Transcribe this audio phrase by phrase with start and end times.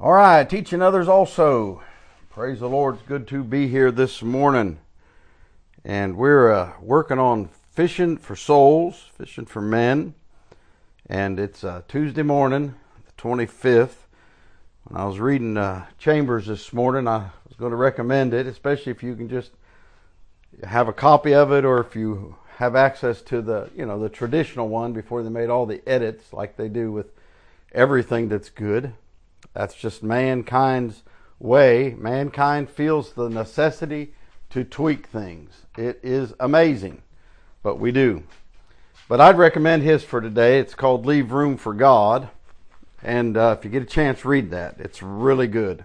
[0.00, 1.80] All right, teaching others also.
[2.28, 2.96] Praise the Lord.
[2.96, 4.80] It's good to be here this morning.
[5.84, 10.14] And we're uh, working on fishing for souls, fishing for men.
[11.06, 12.74] And it's uh, Tuesday morning,
[13.06, 13.94] the 25th.
[14.82, 18.90] When I was reading uh, Chambers this morning, I was going to recommend it, especially
[18.90, 19.52] if you can just
[20.64, 24.08] have a copy of it or if you have access to the, you know, the
[24.08, 27.12] traditional one before they made all the edits like they do with
[27.72, 28.92] everything that's good.
[29.54, 31.02] That's just mankind's
[31.38, 31.94] way.
[31.96, 34.12] Mankind feels the necessity
[34.50, 35.62] to tweak things.
[35.78, 37.02] It is amazing,
[37.62, 38.24] but we do.
[39.08, 40.58] But I'd recommend his for today.
[40.58, 42.30] It's called Leave Room for God.
[43.02, 44.76] And uh, if you get a chance, read that.
[44.78, 45.84] It's really good.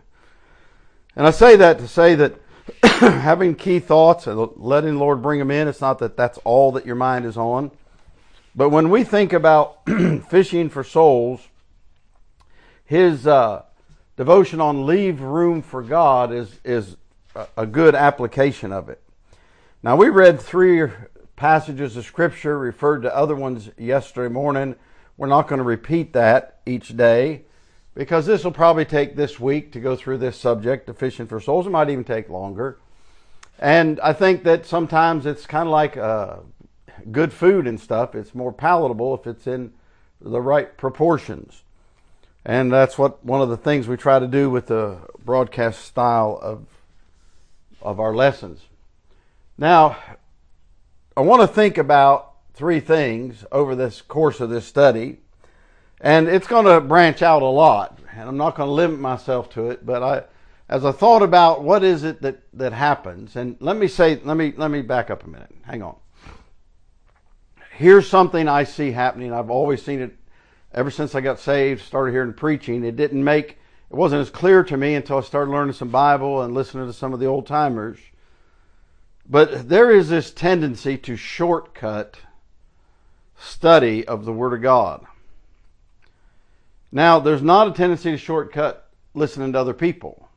[1.16, 2.36] And I say that to say that
[2.84, 6.72] having key thoughts and letting the Lord bring them in, it's not that that's all
[6.74, 7.72] that your mind is on.
[8.56, 9.80] But when we think about
[10.30, 11.42] fishing for souls,
[12.86, 13.64] his uh,
[14.20, 16.98] devotion on leave room for God is is
[17.56, 19.02] a good application of it.
[19.82, 20.92] Now we read three
[21.38, 24.76] passages of scripture, referred to other ones yesterday morning.
[25.16, 27.44] We're not going to repeat that each day
[27.96, 31.40] because this will probably take this week to go through this subject of fishing for
[31.40, 31.66] souls.
[31.66, 32.78] It might even take longer.
[33.58, 36.40] And I think that sometimes it's kind of like uh,
[37.10, 38.16] good food and stuff.
[38.16, 39.72] It's more palatable if it's in
[40.20, 41.64] the right proportions.
[42.50, 46.40] And that's what one of the things we try to do with the broadcast style
[46.42, 46.66] of
[47.80, 48.62] of our lessons.
[49.56, 49.98] Now,
[51.16, 55.20] I want to think about three things over this course of this study.
[56.02, 59.52] And it's going to branch out a lot, and I'm not going to limit myself
[59.52, 60.24] to it, but I
[60.68, 64.38] as I thought about what is it that, that happens, and let me say, let
[64.38, 65.52] me let me back up a minute.
[65.66, 65.98] Hang on.
[67.74, 69.34] Here's something I see happening.
[69.34, 70.16] I've always seen it
[70.74, 73.58] ever since I got saved, started hearing preaching, it didn't make
[73.90, 76.94] it wasn't as clear to me until I started learning some Bible and listening to
[76.94, 77.98] some of the old timers.
[79.28, 82.18] But there is this tendency to shortcut
[83.40, 85.06] study of the Word of God.
[86.92, 90.30] Now, there's not a tendency to shortcut listening to other people,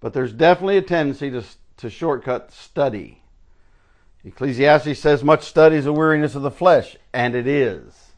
[0.00, 1.42] but there's definitely a tendency to,
[1.78, 3.22] to shortcut study.
[4.24, 8.13] Ecclesiastes says, Much study is a weariness of the flesh, and it is.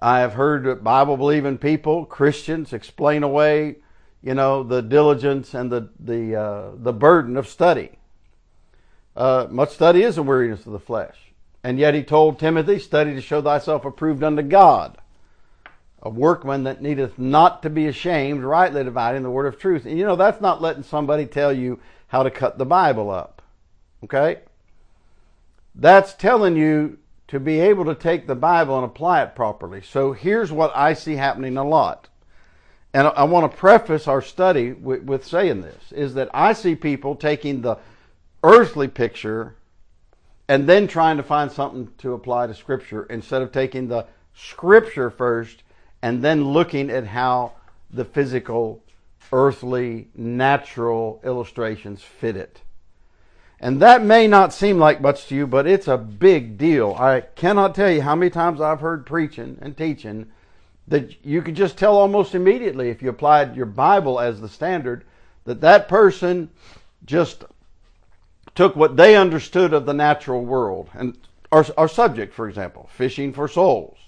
[0.00, 3.76] I have heard Bible believing people, Christians, explain away,
[4.22, 7.98] you know, the diligence and the the uh, the burden of study.
[9.16, 11.32] Uh, much study is a weariness of the flesh,
[11.64, 14.98] and yet he told Timothy, "Study to show thyself approved unto God,
[16.00, 19.98] a workman that needeth not to be ashamed, rightly dividing the word of truth." And
[19.98, 23.42] you know, that's not letting somebody tell you how to cut the Bible up.
[24.04, 24.42] Okay,
[25.74, 29.82] that's telling you to be able to take the Bible and apply it properly.
[29.82, 32.08] So here's what I see happening a lot.
[32.94, 36.74] And I want to preface our study with, with, saying this is that I see
[36.74, 37.76] people taking the
[38.42, 39.56] earthly picture
[40.48, 45.10] and then trying to find something to apply to Scripture instead of taking the Scripture
[45.10, 45.62] first
[46.00, 47.52] and then looking at how
[47.90, 48.82] the physical,
[49.32, 52.62] earthly, natural illustrations fit it.
[53.60, 56.94] And that may not seem like much to you, but it's a big deal.
[56.98, 60.26] I cannot tell you how many times I've heard preaching and teaching
[60.86, 65.04] that you could just tell almost immediately if you applied your Bible as the standard
[65.44, 66.50] that that person
[67.04, 67.44] just
[68.54, 71.18] took what they understood of the natural world and
[71.50, 73.98] our, our subject, for example, fishing for souls.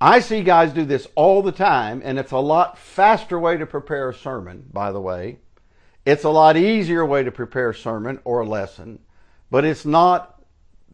[0.00, 3.64] I see guys do this all the time, and it's a lot faster way to
[3.64, 5.38] prepare a sermon, by the way,
[6.06, 9.00] it's a lot easier way to prepare a sermon or a lesson,
[9.50, 10.40] but it's not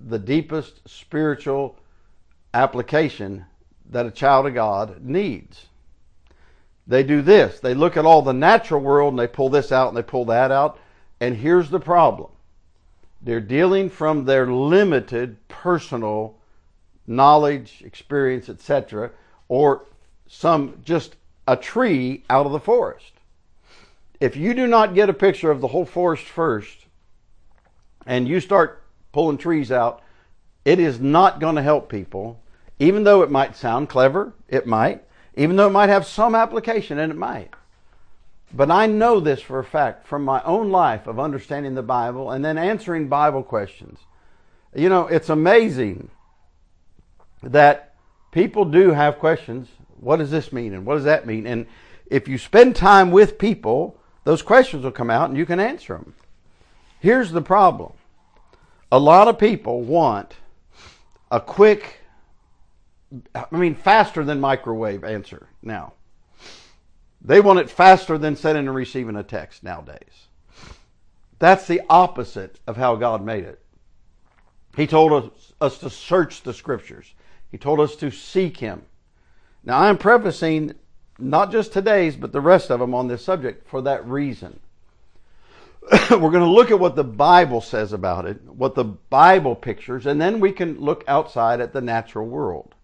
[0.08, 1.78] the deepest spiritual
[2.54, 3.44] application
[3.90, 5.66] that a child of God needs.
[6.86, 7.60] They do this.
[7.60, 10.24] They look at all the natural world and they pull this out and they pull
[10.24, 10.78] that out.
[11.20, 12.30] And here's the problem.
[13.20, 16.38] They're dealing from their limited personal
[17.06, 19.10] knowledge, experience, etc.,
[19.48, 19.84] or
[20.26, 23.12] some just a tree out of the forest
[24.22, 26.86] if you do not get a picture of the whole forest first
[28.06, 30.00] and you start pulling trees out,
[30.64, 32.40] it is not going to help people.
[32.78, 35.02] Even though it might sound clever, it might.
[35.34, 37.50] Even though it might have some application, and it might.
[38.54, 42.30] But I know this for a fact from my own life of understanding the Bible
[42.30, 43.98] and then answering Bible questions.
[44.72, 46.10] You know, it's amazing
[47.42, 47.96] that
[48.30, 49.66] people do have questions.
[49.98, 50.74] What does this mean?
[50.74, 51.44] And what does that mean?
[51.48, 51.66] And
[52.06, 55.94] if you spend time with people those questions will come out and you can answer
[55.94, 56.14] them.
[57.00, 57.92] Here's the problem
[58.90, 60.34] a lot of people want
[61.30, 62.00] a quick,
[63.34, 65.94] I mean, faster than microwave answer now.
[67.24, 70.26] They want it faster than sending and receiving a text nowadays.
[71.38, 73.60] That's the opposite of how God made it.
[74.76, 77.14] He told us, us to search the scriptures.
[77.50, 78.82] He told us to seek Him.
[79.64, 80.74] Now, I'm prefacing
[81.22, 84.60] not just today's, but the rest of them on this subject for that reason.
[86.10, 90.06] We're going to look at what the Bible says about it, what the Bible pictures,
[90.06, 92.74] and then we can look outside at the natural world.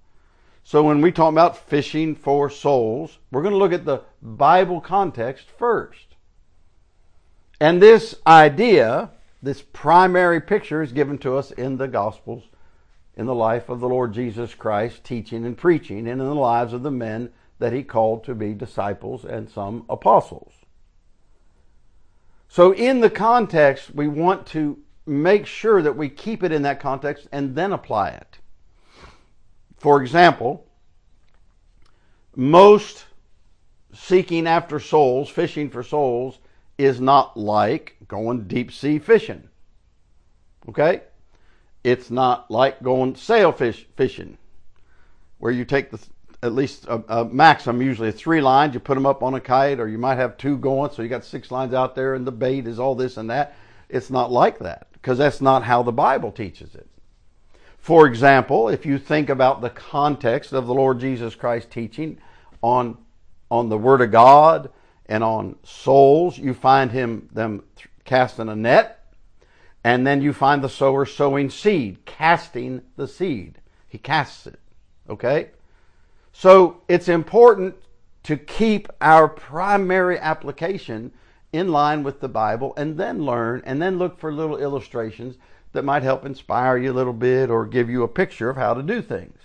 [0.65, 4.81] So when we talk about fishing for souls, we're going to look at the Bible
[4.81, 6.17] context first.
[7.61, 9.11] And this idea,
[9.43, 12.45] this primary picture, is given to us in the Gospels,
[13.17, 16.73] in the life of the Lord Jesus Christ, teaching and preaching, and in the lives
[16.73, 20.53] of the men that he called to be disciples and some apostles.
[22.49, 26.81] So, in the context, we want to make sure that we keep it in that
[26.81, 28.39] context and then apply it.
[29.77, 30.67] For example,
[32.35, 33.07] most
[33.93, 36.39] seeking after souls, fishing for souls,
[36.79, 39.49] is not like going deep sea fishing.
[40.69, 41.03] Okay?
[41.83, 44.39] It's not like going sailfish fishing,
[45.39, 45.99] where you take the
[46.43, 48.75] at least uh, uh, a, a maximum, usually three lines.
[48.75, 51.09] You put them up on a kite, or you might have two going, so you
[51.09, 53.57] got six lines out there, and the bait is all this and that.
[53.89, 56.89] It's not like that because that's not how the Bible teaches it.
[57.79, 62.19] For example, if you think about the context of the Lord Jesus Christ teaching
[62.63, 62.99] on
[63.51, 64.71] on the Word of God
[65.07, 67.65] and on souls, you find him them
[68.05, 69.15] casting a net,
[69.83, 73.59] and then you find the sower sowing seed, casting the seed.
[73.89, 74.61] He casts it.
[75.09, 75.49] Okay?
[76.39, 77.75] So it's important
[78.23, 81.11] to keep our primary application
[81.53, 85.35] in line with the Bible and then learn and then look for little illustrations
[85.73, 88.73] that might help inspire you a little bit or give you a picture of how
[88.73, 89.37] to do things.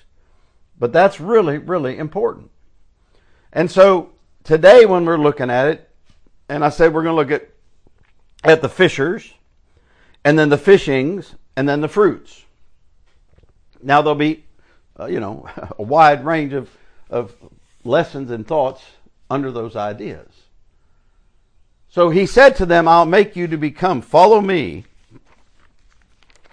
[0.78, 2.51] But that's really, really important.
[3.51, 4.12] And so
[4.44, 5.89] today when we're looking at it,
[6.48, 7.50] and I said we're going to look at
[8.44, 9.34] at the fishers,
[10.24, 12.46] and then the fishings, and then the fruits.
[13.81, 14.44] Now there'll be,
[15.00, 15.50] uh, you know,
[15.80, 16.69] a wide range of
[17.13, 17.36] of
[17.83, 18.83] lessons and thoughts
[19.30, 20.27] under those ideas.
[21.89, 24.86] So he said to them, I'll make you to become, follow me,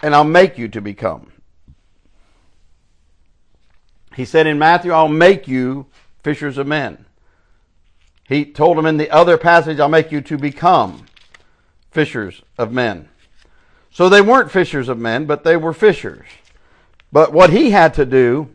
[0.03, 1.31] and I'll make you to become.
[4.15, 5.87] He said in Matthew, I'll make you
[6.23, 7.05] fishers of men.
[8.27, 11.05] He told them in the other passage, I'll make you to become
[11.89, 13.09] fishers of men.
[13.89, 16.27] So they weren't fishers of men, but they were fishers.
[17.11, 18.49] But what he had to do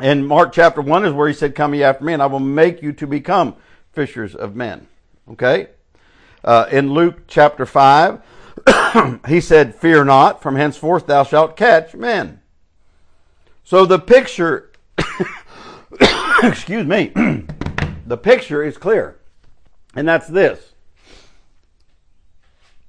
[0.00, 2.40] in Mark chapter 1 is where he said, Come ye after me, and I will
[2.40, 3.56] make you to become
[3.92, 4.86] fishers of men.
[5.30, 5.68] Okay?
[6.44, 8.20] Uh, in Luke chapter 5,
[9.28, 12.40] he said, Fear not, from henceforth thou shalt catch men.
[13.64, 14.72] So the picture,
[16.42, 17.12] excuse me,
[18.06, 19.18] the picture is clear.
[19.94, 20.72] And that's this.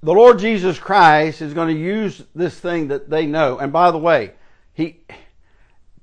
[0.01, 3.57] The Lord Jesus Christ is going to use this thing that they know.
[3.59, 4.33] And by the way,
[4.73, 4.99] he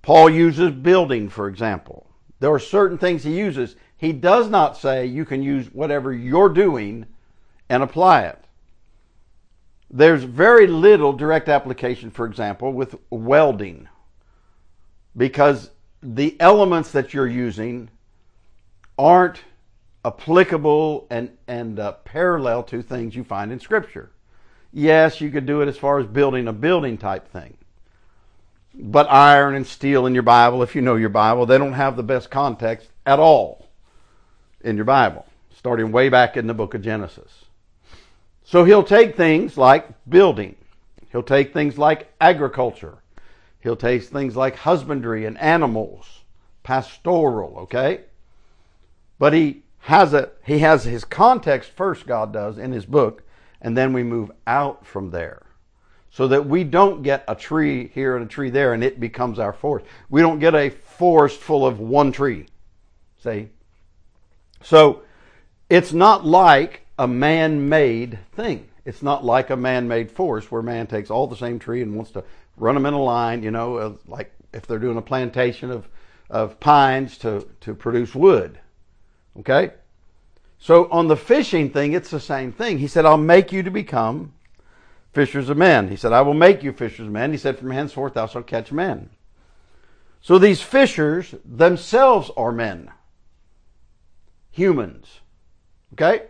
[0.02, 2.06] Paul uses building, for example.
[2.41, 3.76] There are certain things he uses.
[3.97, 7.06] He does not say you can use whatever you're doing
[7.69, 8.44] and apply it.
[9.91, 13.88] There's very little direct application, for example, with welding
[15.17, 15.70] because
[16.02, 17.91] the elements that you're using
[18.99, 19.43] aren't
[20.05, 24.12] applicable and, and uh, parallel to things you find in Scripture.
[24.73, 27.57] Yes, you could do it as far as building a building type thing.
[28.74, 31.96] But iron and steel in your Bible, if you know your Bible, they don't have
[31.96, 33.68] the best context at all
[34.60, 37.46] in your Bible, starting way back in the book of Genesis.
[38.44, 40.56] So he'll take things like building,
[41.10, 42.98] he'll take things like agriculture,
[43.60, 46.20] he'll take things like husbandry and animals,
[46.62, 48.02] pastoral, okay?
[49.18, 53.22] But he has a he has his context first, God does, in his book,
[53.60, 55.42] and then we move out from there
[56.11, 59.38] so that we don't get a tree here and a tree there and it becomes
[59.38, 59.87] our forest.
[60.09, 62.47] We don't get a forest full of one tree.
[63.23, 63.49] See?
[64.62, 65.02] So
[65.69, 68.69] it's not like a man made thing.
[68.85, 71.95] It's not like a man made forest where man takes all the same tree and
[71.95, 72.25] wants to
[72.57, 75.88] run them in a line, you know, uh, like if they're doing a plantation of,
[76.29, 78.59] of pines to, to produce wood.
[79.38, 79.71] Okay?
[80.59, 82.79] So on the fishing thing, it's the same thing.
[82.79, 84.33] He said, I'll make you to become
[85.12, 85.88] fishers of men.
[85.88, 87.33] He said, I will make you fishers of men.
[87.33, 89.11] He said, From henceforth thou shalt catch men.
[90.21, 92.90] So these fishers themselves are men,
[94.50, 95.21] humans.
[95.95, 96.26] Okay?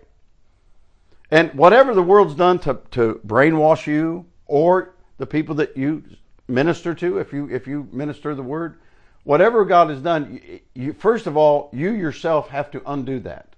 [1.31, 6.05] And whatever the world's done to, to brainwash you or the people that you
[6.49, 8.81] minister to, if you if you minister the word,
[9.25, 10.41] whatever God has done,
[10.75, 13.55] you, first of all, you yourself have to undo that.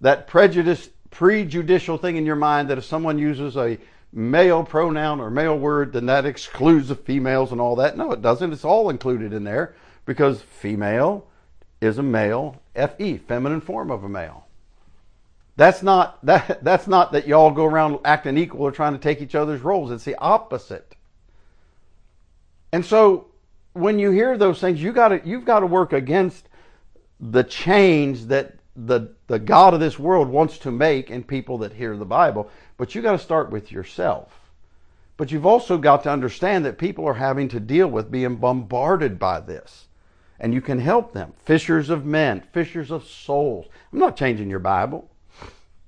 [0.00, 3.78] That prejudice, prejudicial thing in your mind that if someone uses a
[4.14, 7.96] male pronoun or male word, then that excludes the females and all that.
[7.98, 8.52] No, it doesn't.
[8.52, 9.74] It's all included in there
[10.06, 11.26] because female
[11.80, 14.46] is a male, fe, feminine form of a male.
[15.56, 19.20] That's not that that's not that y'all go around acting equal or trying to take
[19.20, 19.90] each other's roles.
[19.90, 20.94] It's the opposite.
[22.72, 23.26] And so
[23.72, 26.48] when you hear those things, you got to you've got to work against
[27.20, 31.74] the change that the the God of this world wants to make in people that
[31.74, 32.50] hear the Bible.
[32.76, 34.40] But you got to start with yourself.
[35.16, 39.18] But you've also got to understand that people are having to deal with being bombarded
[39.18, 39.86] by this.
[40.40, 41.32] And you can help them.
[41.44, 43.66] Fishers of men, fishers of souls.
[43.92, 45.08] I'm not changing your Bible.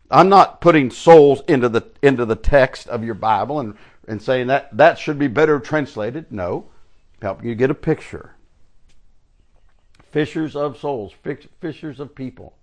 [0.09, 3.77] I'm not putting souls into the into the text of your Bible and,
[4.07, 6.31] and saying that that should be better translated.
[6.31, 6.67] No.
[7.21, 8.37] Helping you get a picture.
[10.13, 11.13] Fishers of souls,
[11.61, 12.56] fishers of people.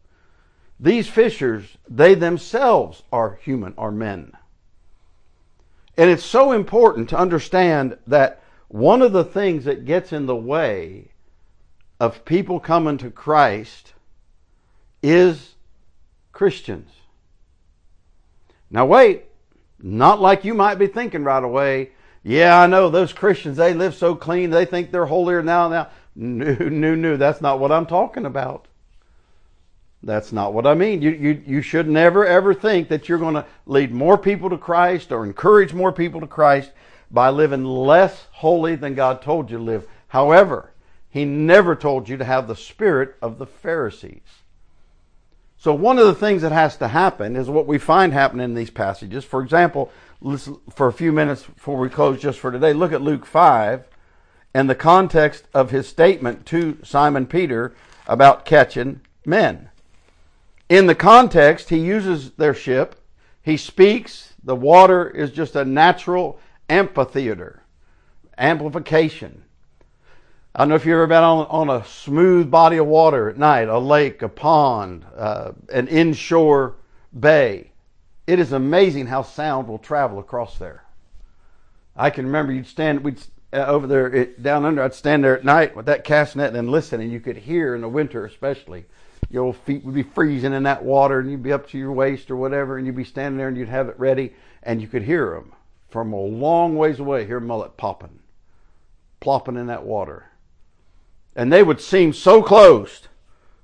[0.80, 4.34] These fishers, they themselves are human, are men.
[5.98, 10.36] And it's so important to understand that one of the things that gets in the
[10.36, 11.10] way
[12.00, 13.94] of people coming to Christ
[15.04, 15.54] is
[16.32, 16.90] Christians.
[18.72, 19.26] Now, wait,
[19.80, 21.92] not like you might be thinking right away.
[22.24, 25.70] Yeah, I know those Christians, they live so clean, they think they're holier now.
[25.70, 28.68] Now, no, no, no, that's not what I'm talking about.
[30.04, 31.02] That's not what I mean.
[31.02, 34.58] You, you, you should never ever think that you're going to lead more people to
[34.58, 36.72] Christ or encourage more people to Christ
[37.10, 39.88] by living less holy than God told you to live.
[40.10, 40.72] However,
[41.10, 44.22] He never told you to have the spirit of the Pharisees.
[45.58, 48.54] So one of the things that has to happen is what we find happening in
[48.54, 49.24] these passages.
[49.24, 49.90] For example,
[50.70, 53.88] for a few minutes before we close just for today, look at Luke 5
[54.54, 57.74] and the context of his statement to Simon Peter
[58.08, 59.70] about catching men.
[60.74, 62.96] In the context, he uses their ship.
[63.44, 64.34] He speaks.
[64.44, 67.62] The water is just a natural amphitheater,
[68.40, 69.44] amplification.
[70.56, 73.38] I don't know if you've ever been on, on a smooth body of water at
[73.38, 76.78] night, a lake, a pond, uh, an inshore
[77.20, 77.70] bay.
[78.26, 80.86] It is amazing how sound will travel across there.
[81.96, 84.82] I can remember you'd stand, we'd uh, over there it, down under.
[84.82, 87.76] I'd stand there at night with that cast net and listen, and you could hear
[87.76, 88.86] in the winter, especially,
[89.34, 92.30] your feet would be freezing in that water and you'd be up to your waist
[92.30, 95.02] or whatever and you'd be standing there and you'd have it ready and you could
[95.02, 95.52] hear them
[95.90, 98.20] from a long ways away hear mullet popping
[99.20, 100.26] plopping in that water.
[101.36, 103.08] And they would seem so close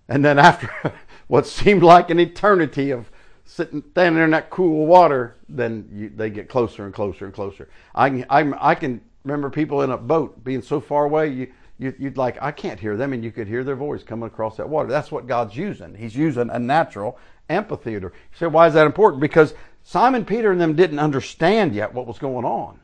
[0.08, 0.72] and then after
[1.28, 3.12] what seemed like an eternity of
[3.46, 7.34] sitting standing there in that cool water then you, they get closer and closer and
[7.34, 7.70] closer.
[7.94, 11.48] I can, I, I can remember people in a boat being so far away you
[11.80, 14.58] you, would like, I can't hear them, and you could hear their voice coming across
[14.58, 14.90] that water.
[14.90, 15.96] That's what God's using.
[15.96, 17.18] He's using a natural
[17.50, 18.12] amphitheater.
[18.14, 19.22] You say, why is that important?
[19.22, 22.82] Because Simon Peter and them didn't understand yet what was going on.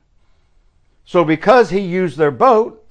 [1.03, 2.83] So because he used their boat,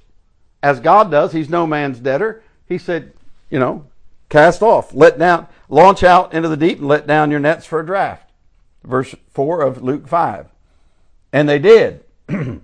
[0.61, 3.11] as God does, he's no man's debtor, he said,
[3.49, 3.85] you know,
[4.29, 7.79] cast off, let down, launch out into the deep and let down your nets for
[7.79, 8.29] a draft.
[8.83, 10.47] Verse 4 of Luke 5.
[11.33, 12.03] And they did.
[12.29, 12.61] and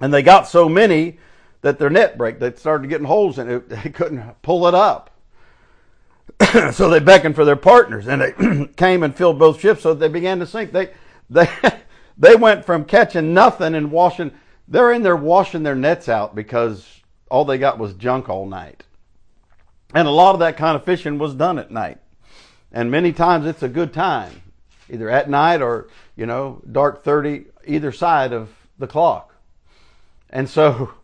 [0.00, 1.18] they got so many
[1.64, 2.38] that their net broke.
[2.38, 3.68] They started getting holes in it.
[3.84, 5.10] They couldn't pull it up.
[6.72, 10.08] so they beckoned for their partners and they came and filled both ships so they
[10.08, 10.72] began to sink.
[10.72, 10.90] They,
[11.30, 11.48] they,
[12.18, 14.32] they went from catching nothing and washing,
[14.68, 18.84] they're in there washing their nets out because all they got was junk all night.
[19.94, 21.98] And a lot of that kind of fishing was done at night.
[22.72, 24.42] And many times it's a good time,
[24.90, 29.34] either at night or, you know, dark 30, either side of the clock.
[30.28, 30.92] And so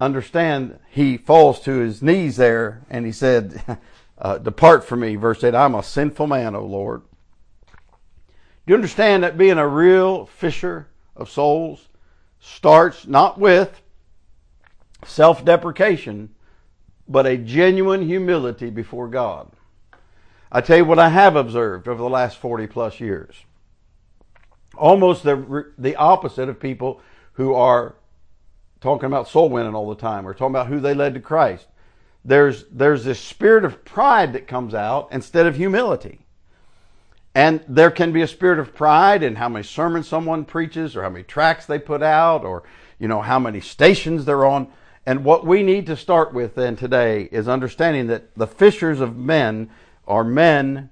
[0.00, 3.78] understand he falls to his knees there and he said,
[4.18, 7.02] uh, Depart from me, verse 8, I'm a sinful man, O Lord.
[8.66, 11.88] Do you understand that being a real fisher of souls
[12.38, 13.82] starts not with
[15.04, 16.30] self deprecation,
[17.08, 19.50] but a genuine humility before God?
[20.52, 23.34] I tell you what I have observed over the last 40 plus years.
[24.76, 27.00] Almost the, the opposite of people
[27.34, 27.94] who are
[28.80, 31.66] talking about soul winning all the time or talking about who they led to Christ.
[32.24, 36.20] There's, there's this spirit of pride that comes out instead of humility.
[37.34, 41.02] And there can be a spirit of pride in how many sermons someone preaches or
[41.02, 42.64] how many tracts they put out or,
[42.98, 44.68] you know, how many stations they're on.
[45.06, 49.16] And what we need to start with then today is understanding that the fishers of
[49.16, 49.70] men
[50.08, 50.90] are men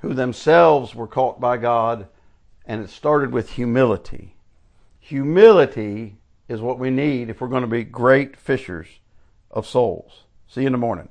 [0.00, 2.06] who themselves were caught by God
[2.66, 4.36] and it started with humility.
[5.00, 6.19] Humility
[6.50, 8.88] is what we need if we're going to be great fishers
[9.52, 10.24] of souls.
[10.48, 11.08] See you in the morning.